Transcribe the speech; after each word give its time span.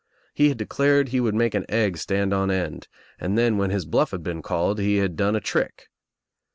He 0.33 0.45
I 0.45 0.47
had 0.49 0.57
declared 0.57 1.09
he 1.09 1.19
would 1.19 1.35
make 1.35 1.53
an 1.53 1.63
egg 1.69 1.95
stand 1.99 2.33
on 2.33 2.49
end 2.49 2.87
and 3.19 3.37
then 3.37 3.59
when 3.59 3.69
his 3.69 3.85
bluff 3.85 4.09
had 4.09 4.23
been 4.23 4.41
called 4.41 4.79
he 4.79 4.95
had 4.95 5.15
done 5.15 5.35
a 5.35 5.39
trick. 5.39 5.89